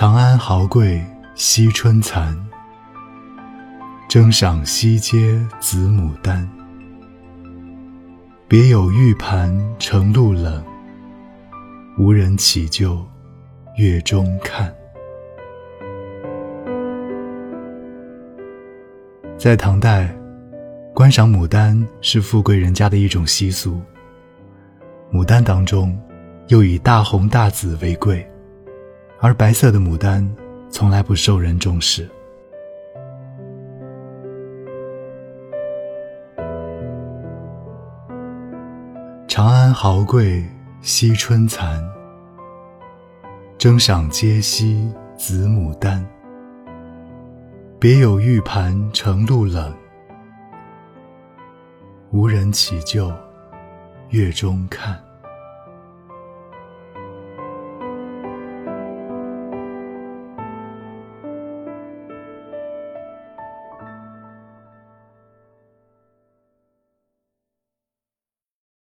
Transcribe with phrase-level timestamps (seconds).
[0.00, 2.34] 长安豪贵惜春残，
[4.08, 6.48] 争赏西街紫牡丹。
[8.48, 10.64] 别有玉盘呈露冷，
[11.98, 13.06] 无人起就
[13.76, 14.74] 月中看。
[19.36, 20.10] 在唐代，
[20.94, 23.78] 观赏牡丹是富贵人家的一种习俗。
[25.12, 25.94] 牡丹当中，
[26.48, 28.26] 又以大红大紫为贵，
[29.22, 30.26] 而白色的牡丹
[30.70, 32.08] 从来不受人重视。
[39.28, 40.42] 长安豪贵
[40.80, 41.82] 惜春残，
[43.58, 46.02] 争赏街西紫牡丹。
[47.78, 49.74] 别有玉盘承露冷，
[52.10, 53.12] 无人起就
[54.08, 54.98] 月中看。